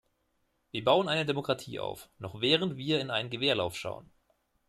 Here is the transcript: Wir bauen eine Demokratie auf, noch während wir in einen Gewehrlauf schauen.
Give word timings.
Wir 0.71 0.83
bauen 0.83 1.07
eine 1.07 1.27
Demokratie 1.27 1.77
auf, 1.77 2.09
noch 2.17 2.41
während 2.41 2.75
wir 2.75 2.99
in 2.99 3.11
einen 3.11 3.29
Gewehrlauf 3.29 3.75
schauen. 3.77 4.09